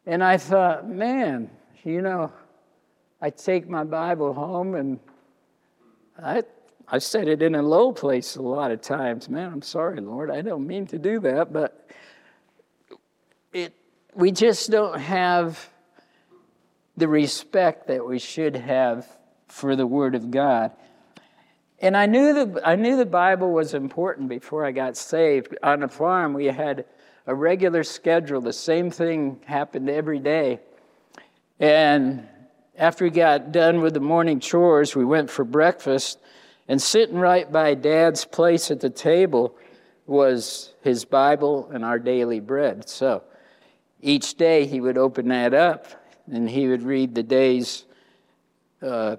[0.04, 1.48] And I thought, man,
[1.84, 2.32] you know,
[3.20, 4.98] I take my Bible home and
[6.20, 6.42] I
[6.90, 9.28] I said it in a low place a lot of times.
[9.28, 10.30] Man, I'm sorry, Lord.
[10.30, 11.88] I don't mean to do that, but
[13.52, 13.72] it
[14.14, 15.68] we just don't have
[16.96, 19.06] the respect that we should have
[19.46, 20.72] for the Word of God.
[21.78, 25.56] And I knew the, I knew the Bible was important before I got saved.
[25.62, 26.84] On the farm, we had
[27.28, 28.40] a regular schedule.
[28.40, 30.60] The same thing happened every day.
[31.60, 32.26] And
[32.76, 36.18] after we got done with the morning chores, we went for breakfast.
[36.68, 39.54] And sitting right by Dad's place at the table
[40.06, 42.88] was his Bible and our daily bread.
[42.88, 43.22] So
[44.00, 45.86] each day he would open that up
[46.32, 47.84] and he would read the day's
[48.80, 49.16] uh,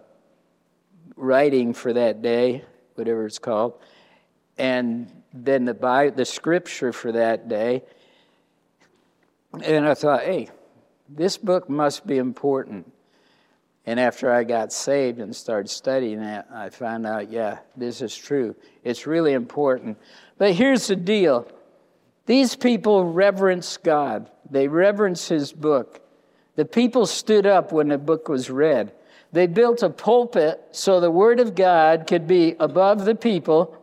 [1.15, 2.63] writing for that day,
[2.95, 3.79] whatever it's called,
[4.57, 7.83] and then the Bible, the scripture for that day.
[9.53, 10.49] And I thought, hey,
[11.07, 12.91] this book must be important.
[13.85, 18.15] And after I got saved and started studying it, I found out, yeah, this is
[18.15, 18.55] true.
[18.83, 19.97] It's really important.
[20.37, 21.47] But here's the deal
[22.27, 26.01] these people reverence God, they reverence His book.
[26.55, 28.91] The people stood up when the book was read.
[29.31, 33.75] They built a pulpit so the Word of God could be above the people.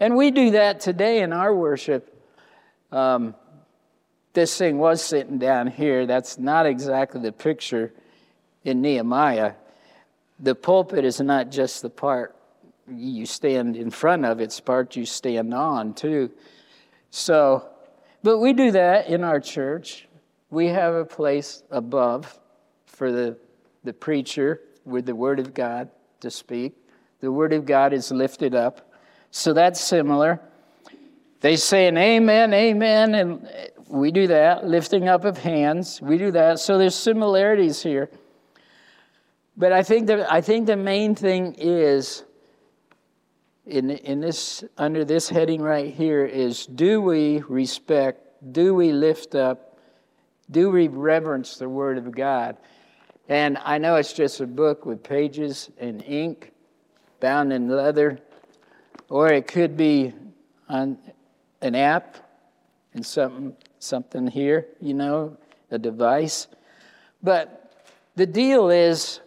[0.00, 2.10] And we do that today in our worship.
[2.90, 3.34] Um,
[4.34, 6.06] this thing was sitting down here.
[6.06, 7.92] That's not exactly the picture
[8.64, 9.54] in Nehemiah.
[10.40, 12.36] The pulpit is not just the part
[12.88, 16.30] you stand in front of, it's part you stand on too.
[17.10, 17.68] So,
[18.22, 20.06] but we do that in our church.
[20.50, 22.38] We have a place above
[22.86, 23.38] for the
[23.84, 26.74] the preacher with the Word of God to speak.
[27.20, 28.92] The Word of God is lifted up.
[29.30, 30.40] So that's similar.
[31.40, 33.48] They say an amen, amen, and
[33.94, 36.02] we do that, lifting up of hands.
[36.02, 36.58] We do that.
[36.58, 38.10] So there's similarities here.
[39.56, 42.24] But I think that I think the main thing is
[43.66, 49.36] in, in this under this heading right here is do we respect, do we lift
[49.36, 49.78] up,
[50.50, 52.56] do we reverence the word of God?
[53.28, 56.52] And I know it's just a book with pages and ink
[57.20, 58.18] bound in leather,
[59.08, 60.12] or it could be
[60.68, 60.98] on
[61.60, 62.16] an app
[62.92, 65.36] and something, something here, you know,
[65.70, 66.48] a device.
[67.22, 67.72] But
[68.16, 69.20] the deal is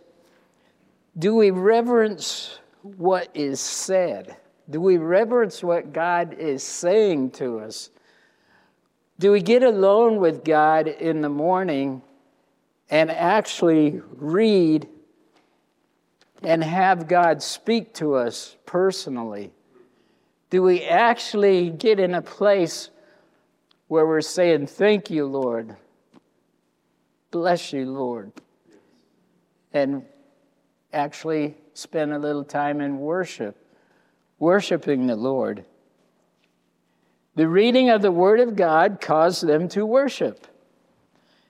[1.17, 4.37] do we reverence what is said?
[4.69, 7.89] Do we reverence what God is saying to us?
[9.19, 12.03] Do we get alone with God in the morning
[12.89, 14.87] and actually read
[16.43, 19.51] and have God speak to us personally?
[20.49, 22.89] Do we actually get in a place
[23.87, 25.75] where we're saying, Thank you, Lord?
[27.31, 28.31] Bless you, Lord.
[29.73, 30.03] And
[30.93, 33.55] actually spend a little time in worship,
[34.39, 35.65] worshiping the Lord.
[37.35, 40.47] The reading of the Word of God caused them to worship.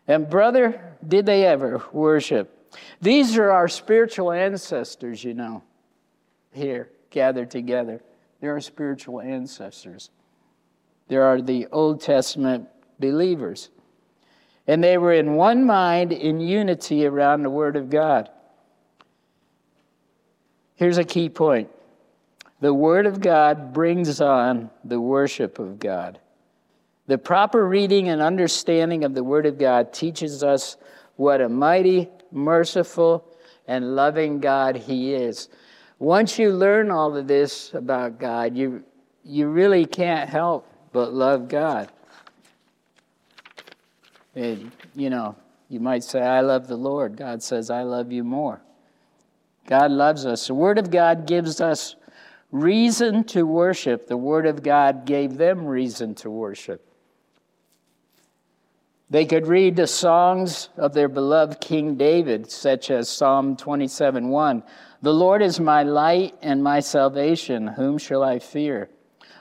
[0.07, 2.53] And, brother, did they ever worship?
[3.01, 5.63] These are our spiritual ancestors, you know,
[6.51, 8.01] here gathered together.
[8.41, 10.09] They're our spiritual ancestors.
[11.07, 12.67] There are the Old Testament
[12.99, 13.69] believers.
[14.67, 18.29] And they were in one mind, in unity around the Word of God.
[20.75, 21.69] Here's a key point
[22.59, 26.19] the Word of God brings on the worship of God.
[27.05, 30.75] The proper reading and understanding of the Word of God teaches us
[31.15, 33.25] what a mighty, merciful,
[33.67, 35.49] and loving God He is.
[35.99, 38.83] Once you learn all of this about God, you,
[39.23, 41.89] you really can't help but love God.
[44.35, 45.35] And, you know,
[45.69, 47.17] you might say, I love the Lord.
[47.17, 48.61] God says, I love you more.
[49.67, 50.47] God loves us.
[50.47, 51.95] The Word of God gives us
[52.51, 54.07] reason to worship.
[54.07, 56.83] The Word of God gave them reason to worship.
[59.09, 64.63] They could read the songs of their beloved King David, such as Psalm 27 1.
[65.01, 67.67] The Lord is my light and my salvation.
[67.67, 68.89] Whom shall I fear?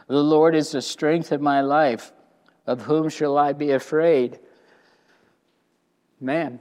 [0.07, 2.13] The Lord is the strength of my life.
[2.67, 4.41] Of whom shall I be afraid?
[6.21, 6.61] Man,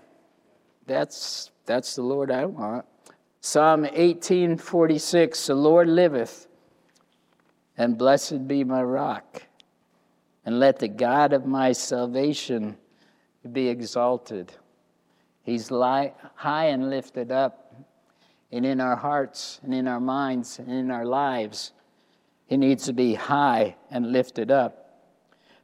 [0.86, 2.86] that's, that's the Lord I want.
[3.42, 6.48] Psalm 18 46 The Lord liveth,
[7.78, 9.44] and blessed be my rock,
[10.46, 12.78] and let the God of my salvation
[13.52, 14.52] be exalted.
[15.44, 17.62] He's high and lifted up.
[18.52, 21.72] and in our hearts and in our minds and in our lives.
[22.50, 24.86] It needs to be high and lifted up.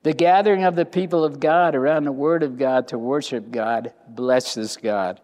[0.03, 3.93] The gathering of the people of God around the Word of God to worship God
[4.07, 5.21] blesses God.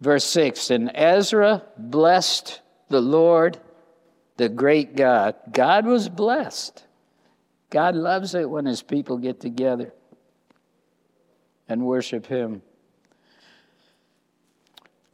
[0.00, 3.58] Verse 6 And Ezra blessed the Lord,
[4.36, 5.34] the great God.
[5.50, 6.84] God was blessed.
[7.70, 9.92] God loves it when his people get together
[11.68, 12.62] and worship him.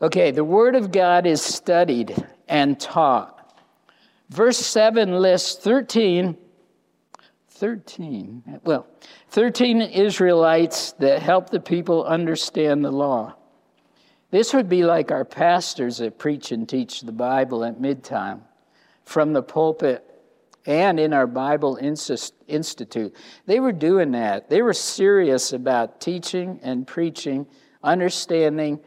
[0.03, 2.15] Okay, the Word of God is studied
[2.49, 3.38] and taught.
[4.29, 6.37] Verse 7 lists 13
[7.59, 8.87] 13, well,
[9.31, 13.35] 13 Israelites that help the people understand the law.
[14.31, 18.43] This would be like our pastors that preach and teach the Bible at Midtown
[19.05, 20.05] from the pulpit
[20.67, 23.17] and in our Bible Institute.
[23.47, 24.49] They were doing that.
[24.49, 27.47] They were serious about teaching and preaching,
[27.83, 28.79] understanding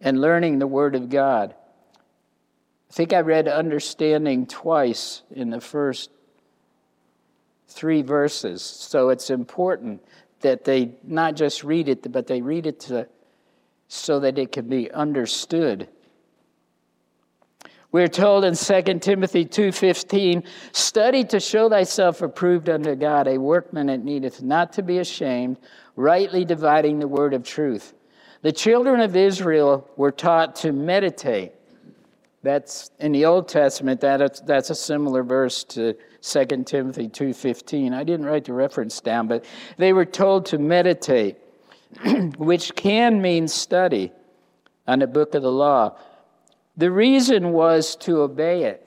[0.00, 1.54] and learning the Word of God.
[2.90, 6.10] I think I read understanding twice in the first
[7.66, 8.62] three verses.
[8.62, 10.02] So it's important
[10.40, 13.08] that they not just read it, but they read it to,
[13.88, 15.88] so that it can be understood.
[17.90, 23.86] We're told in 2 Timothy 2:15, "Study to show thyself approved unto God, a workman
[23.86, 25.58] that needeth not to be ashamed,
[25.96, 27.94] rightly dividing the word of truth."
[28.42, 31.52] The children of Israel were taught to meditate.
[32.42, 37.92] That's in the Old Testament, that, that's a similar verse to 2 Timothy 2:15.
[37.92, 39.44] I didn't write the reference down, but
[39.76, 41.36] they were told to meditate,
[42.38, 44.12] which can mean study
[44.86, 45.96] on the book of the law.
[46.76, 48.86] The reason was to obey it.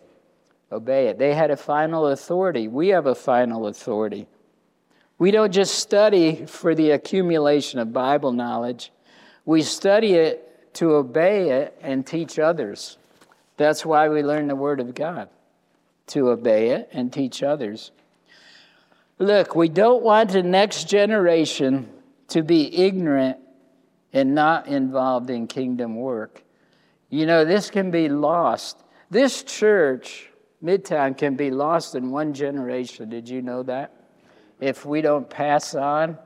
[0.71, 1.17] Obey it.
[1.17, 2.69] They had a final authority.
[2.69, 4.27] We have a final authority.
[5.17, 8.91] We don't just study for the accumulation of Bible knowledge.
[9.45, 12.97] We study it to obey it and teach others.
[13.57, 15.29] That's why we learn the Word of God
[16.07, 17.91] to obey it and teach others.
[19.19, 21.89] Look, we don't want the next generation
[22.29, 23.37] to be ignorant
[24.13, 26.43] and not involved in kingdom work.
[27.09, 28.83] You know, this can be lost.
[29.09, 30.29] This church,
[30.63, 33.09] Midtown, can be lost in one generation.
[33.09, 33.93] Did you know that?
[34.59, 36.17] If we don't pass on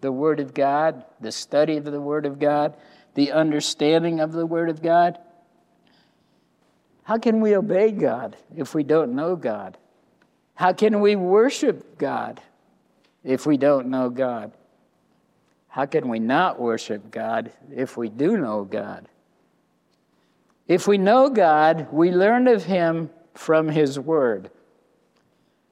[0.00, 2.76] the Word of God, the study of the Word of God,
[3.14, 5.18] the understanding of the Word of God,
[7.08, 9.78] how can we obey God if we don't know God?
[10.54, 12.38] How can we worship God
[13.24, 14.52] if we don't know God?
[15.68, 19.08] How can we not worship God if we do know God?
[20.66, 24.50] If we know God, we learn of Him from His Word,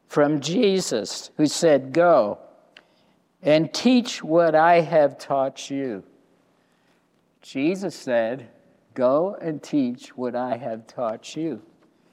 [0.09, 2.39] from Jesus, who said, Go
[3.43, 6.03] and teach what I have taught you.
[7.43, 8.49] Jesus said,
[8.97, 11.61] Go and teach what I have taught you.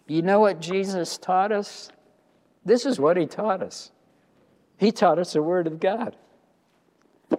[0.06, 1.90] You know what Jesus taught us?
[2.66, 3.90] This is what he taught us.
[4.76, 6.18] He taught us the Word of God.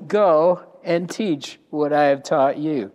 [0.09, 2.91] Go and teach what I have taught you.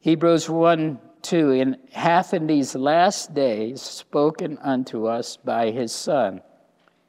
[0.00, 6.40] Hebrews 1 2 in hath in these last days spoken unto us by his Son,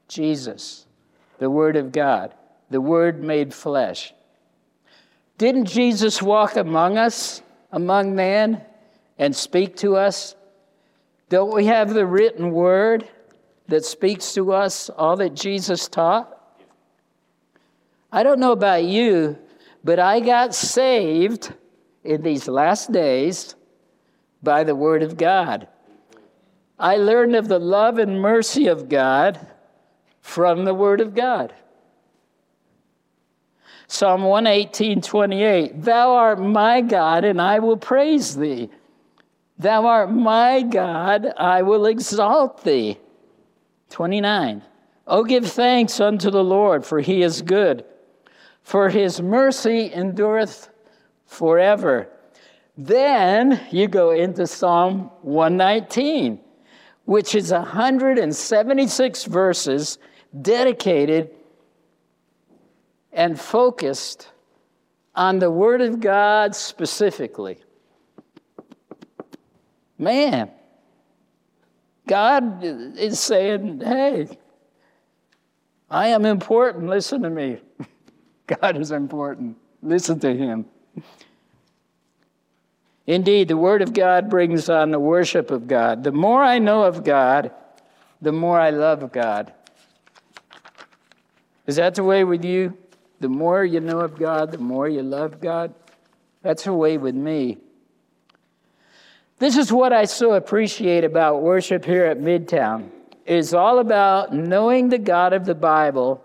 [0.09, 0.85] Jesus,
[1.39, 2.35] the Word of God,
[2.69, 4.13] the Word made flesh
[5.43, 7.41] didn't Jesus walk among us,
[7.73, 8.61] among men,
[9.17, 10.37] and speak to us?
[11.27, 13.09] Don't we have the written word
[13.67, 16.33] that speaks to us all that Jesus taught?
[18.09, 19.37] I don't know about you,
[19.83, 21.53] but I got saved
[22.05, 23.55] in these last days
[24.41, 25.67] by the Word of God.
[26.79, 29.45] I learned of the love and mercy of God
[30.21, 31.53] from the Word of God.
[33.93, 35.83] Psalm 118, 28.
[35.83, 38.71] Thou art my God, and I will praise thee.
[39.59, 42.97] Thou art my God, I will exalt thee.
[43.91, 44.63] 29.
[45.05, 47.85] Oh, give thanks unto the Lord, for he is good,
[48.63, 50.69] for his mercy endureth
[51.27, 52.09] forever.
[52.75, 56.39] Then you go into Psalm 119,
[57.05, 59.99] which is 176 verses
[60.41, 61.29] dedicated
[63.13, 64.29] and focused
[65.15, 67.59] on the Word of God specifically.
[69.97, 70.49] Man,
[72.07, 74.27] God is saying, hey,
[75.89, 76.87] I am important.
[76.87, 77.59] Listen to me.
[78.47, 79.57] God is important.
[79.81, 80.65] Listen to Him.
[83.05, 86.03] Indeed, the Word of God brings on the worship of God.
[86.03, 87.51] The more I know of God,
[88.21, 89.53] the more I love God.
[91.67, 92.77] Is that the way with you?
[93.23, 95.73] The more you know of God, the more you love God.
[96.41, 97.57] That's the way with me.
[99.39, 102.89] This is what I so appreciate about worship here at Midtown.
[103.25, 106.21] It is all about knowing the God of the Bible.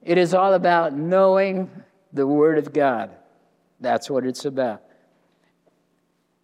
[0.00, 1.68] It is all about knowing
[2.12, 3.10] the Word of God.
[3.80, 4.80] That's what it's about.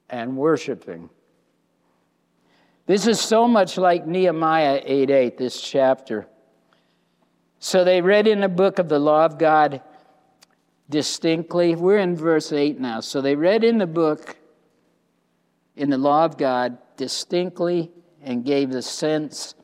[0.09, 1.09] And worshiping.
[2.87, 6.27] This is so much like Nehemiah 8 8, this chapter.
[7.61, 9.83] So they read in the book of the law of God
[10.89, 11.77] distinctly.
[11.77, 13.01] We're in verse 8 now.
[13.01, 14.37] So they read in the book,
[15.77, 17.91] in the law of God, distinctly
[18.23, 19.55] and gave the sense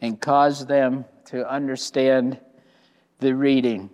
[0.00, 2.38] and caused them to understand
[3.18, 3.90] the reading.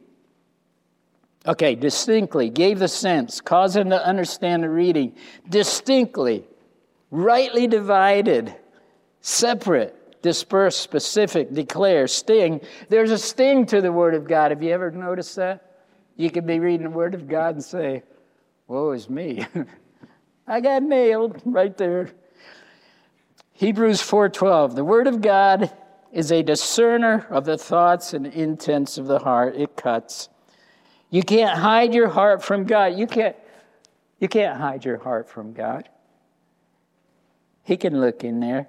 [1.47, 5.15] Okay, distinctly, gave the sense, caused them to understand the reading.
[5.49, 6.45] Distinctly,
[7.11, 8.55] rightly divided,
[9.23, 12.61] separate, disperse, specific, declare, sting.
[12.89, 14.51] There's a sting to the Word of God.
[14.51, 15.65] Have you ever noticed that?
[16.17, 18.03] You could be reading the Word of God and say,
[18.67, 19.47] Woe is me.
[20.47, 22.11] I got nailed right there.
[23.53, 25.73] Hebrews 4:12 The word of God
[26.13, 29.57] is a discerner of the thoughts and intents of the heart.
[29.57, 30.29] It cuts.
[31.11, 32.99] You can't hide your heart from God.
[32.99, 33.37] You can't
[34.21, 35.89] you can't hide your heart from God.
[37.63, 38.69] He can look in there.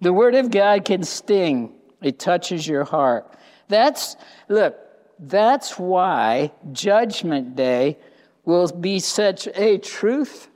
[0.00, 1.74] The word of God can sting.
[2.02, 3.34] It touches your heart.
[3.68, 4.16] That's
[4.48, 4.76] look,
[5.18, 7.98] that's why judgment day
[8.44, 10.48] will be such a truth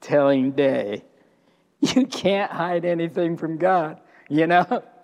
[0.00, 1.04] telling day.
[1.80, 4.82] You can't hide anything from God, you know?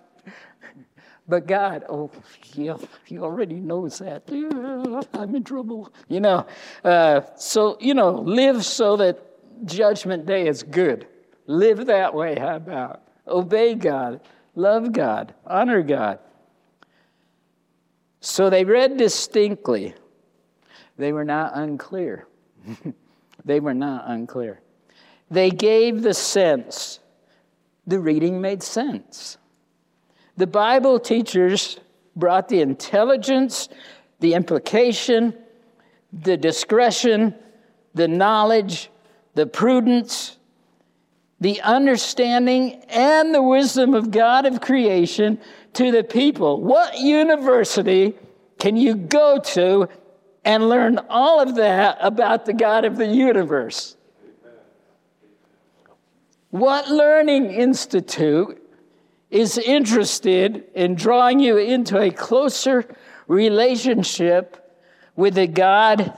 [1.27, 2.11] But God, oh,
[2.55, 2.75] yeah,
[3.05, 4.23] He already knows that.
[5.13, 6.45] I'm in trouble, you know.
[6.83, 11.07] Uh, so, you know, live so that Judgment Day is good.
[11.45, 13.03] Live that way, how about?
[13.27, 14.21] Obey God,
[14.55, 16.19] love God, honor God.
[18.19, 19.95] So they read distinctly.
[20.97, 22.27] They were not unclear.
[23.45, 24.61] they were not unclear.
[25.29, 26.99] They gave the sense.
[27.87, 29.37] The reading made sense.
[30.37, 31.79] The Bible teachers
[32.15, 33.69] brought the intelligence,
[34.19, 35.33] the implication,
[36.13, 37.33] the discretion,
[37.93, 38.89] the knowledge,
[39.33, 40.37] the prudence,
[41.41, 45.39] the understanding, and the wisdom of God of creation
[45.73, 46.61] to the people.
[46.61, 48.13] What university
[48.59, 49.89] can you go to
[50.45, 53.97] and learn all of that about the God of the universe?
[56.51, 58.61] What learning institute
[59.31, 62.85] is interested in drawing you into a closer
[63.27, 64.79] relationship
[65.15, 66.15] with the God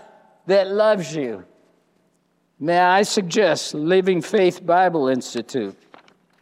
[0.48, 1.46] that loves you?
[2.64, 5.76] May I suggest Living Faith Bible Institute?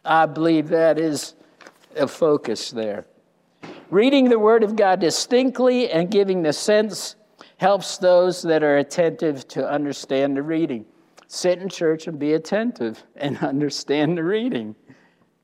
[0.04, 1.34] I believe that is
[1.96, 3.06] a focus there.
[3.90, 7.16] Reading the Word of God distinctly and giving the sense
[7.56, 10.84] helps those that are attentive to understand the reading
[11.26, 14.76] sit in church and be attentive and understand the reading.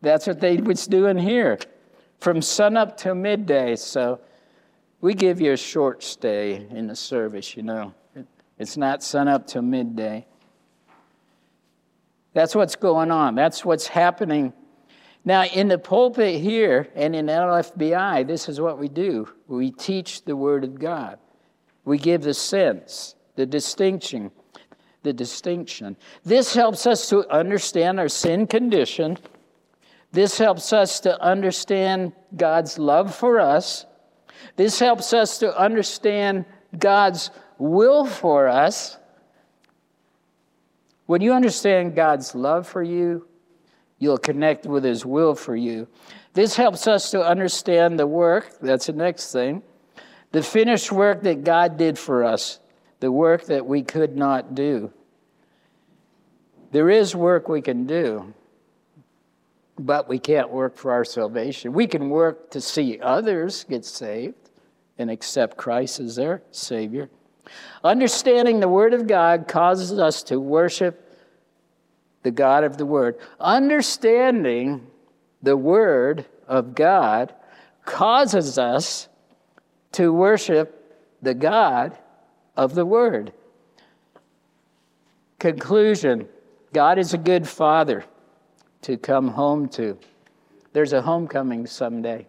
[0.01, 1.59] That's what they was doing here
[2.21, 3.75] from sunup till midday.
[3.75, 4.21] So
[5.01, 7.95] we give you a short stay in the service, you know.
[8.61, 10.28] It's not sunup till midday.
[12.35, 13.35] That's what's going on.
[13.35, 14.53] That's what's happening.
[15.25, 20.25] Now, in the pulpit here and in LFBI, this is what we do we teach
[20.25, 21.19] the Word of God,
[21.85, 24.31] we give the sense, the distinction,
[25.03, 25.97] the distinction.
[26.25, 29.19] This helps us to understand our sin condition.
[30.13, 33.85] This helps us to understand God's love for us.
[34.57, 36.45] This helps us to understand
[36.79, 38.97] God's will for us.
[41.09, 43.27] When you understand God's love for you,
[43.99, 45.89] you'll connect with His will for you.
[46.35, 49.63] This helps us to understand the work, that's the next thing,
[50.33, 52.61] the finished work that God did for us,
[53.01, 54.93] the work that we could not do.
[56.73, 58.35] There is work we can do,
[59.79, 61.73] but we can't work for our salvation.
[61.73, 64.51] We can work to see others get saved
[64.99, 67.09] and accept Christ as their Savior.
[67.85, 71.05] Understanding the Word of God causes us to worship
[72.23, 73.19] the God of the Word.
[73.41, 74.87] Understanding
[75.43, 77.35] the Word of God
[77.85, 79.09] causes us
[79.93, 80.75] to worship
[81.23, 81.97] the God
[82.57, 83.33] of the Word.
[85.39, 86.29] Conclusion
[86.73, 88.05] God is a good father
[88.83, 89.97] to come home to.
[90.73, 92.27] There's a homecoming someday.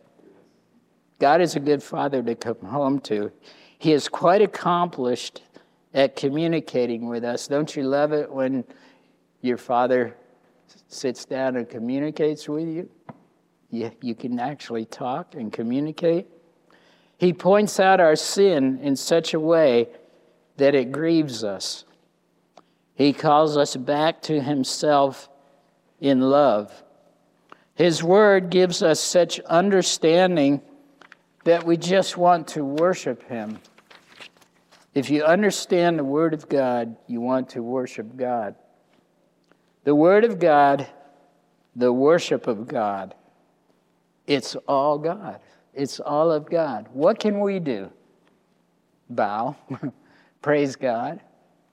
[1.20, 3.32] God is a good father to come home to.
[3.80, 5.42] He is quite accomplished
[5.94, 7.48] at communicating with us.
[7.48, 8.66] Don't you love it when
[9.42, 10.16] your father
[10.90, 12.90] sits down and communicates with you?
[13.72, 16.28] You, you can actually talk and communicate.
[17.18, 19.88] He points out our sin in such a way
[20.58, 21.86] that it grieves us.
[22.96, 25.30] He calls us back to Himself
[26.02, 26.84] in love.
[27.76, 30.62] His Word gives us such understanding
[31.50, 33.58] that we just want to worship Him.
[34.94, 38.54] If you understand the Word of God, you want to worship God.
[39.84, 40.86] The Word of God,
[41.76, 43.16] the worship of God,
[44.28, 45.40] it's all God.
[45.74, 46.88] It's all of God.
[46.94, 47.90] What can we do?
[49.10, 49.56] Bow,
[50.44, 51.20] praise God,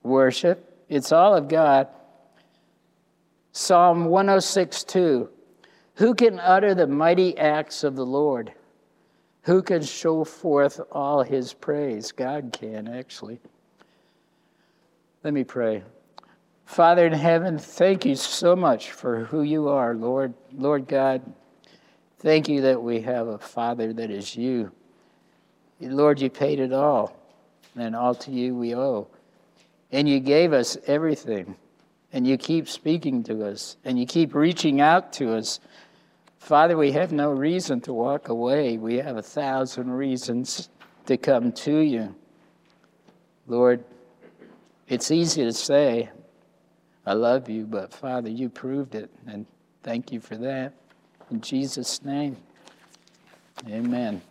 [0.02, 0.86] worship.
[0.88, 1.88] It's all of God.
[3.52, 5.28] Psalm 106 2.
[5.96, 8.54] Who can utter the mighty acts of the Lord?
[9.46, 12.10] Who can show forth all his praise?
[12.10, 13.38] God can, actually.
[15.22, 15.84] Let me pray.
[16.64, 20.34] Father in heaven, thank you so much for who you are, Lord.
[20.52, 21.22] Lord God,
[22.18, 24.72] thank you that we have a Father that is you.
[25.80, 27.16] Lord, you paid it all,
[27.76, 29.06] and all to you we owe.
[29.92, 31.54] And you gave us everything,
[32.12, 35.60] and you keep speaking to us, and you keep reaching out to us
[36.46, 38.78] Father, we have no reason to walk away.
[38.78, 40.68] We have a thousand reasons
[41.06, 42.14] to come to you.
[43.48, 43.82] Lord,
[44.86, 46.08] it's easy to say,
[47.04, 49.44] I love you, but Father, you proved it, and
[49.82, 50.72] thank you for that.
[51.32, 52.36] In Jesus' name,
[53.68, 54.22] amen.